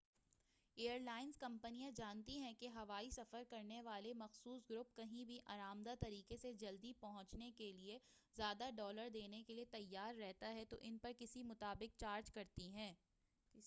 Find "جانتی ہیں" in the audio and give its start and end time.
1.91-2.53